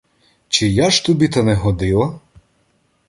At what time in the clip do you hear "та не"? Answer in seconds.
1.27-1.53